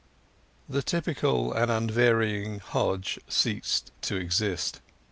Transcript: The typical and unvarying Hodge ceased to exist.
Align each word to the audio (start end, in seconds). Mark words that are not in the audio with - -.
The 0.67 0.81
typical 0.81 1.53
and 1.53 1.69
unvarying 1.69 2.57
Hodge 2.59 3.19
ceased 3.27 3.91
to 4.01 4.15
exist. 4.15 4.81